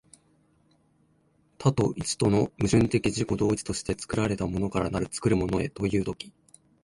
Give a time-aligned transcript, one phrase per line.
[1.59, 6.33] 多と一との矛盾的自己同一として、作られたものから作るものへという時、